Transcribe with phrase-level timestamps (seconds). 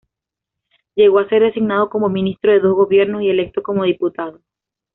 [0.95, 4.41] Llegó a ser designado como ministro de dos gobiernos y electo como diputado.